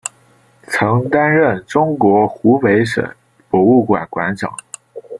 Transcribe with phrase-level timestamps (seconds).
[0.63, 3.07] 曾担任中国湖北省
[3.51, 4.51] 博物馆馆长。